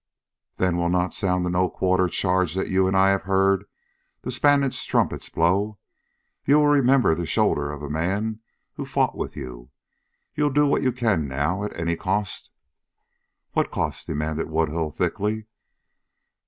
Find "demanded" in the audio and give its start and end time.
14.07-14.49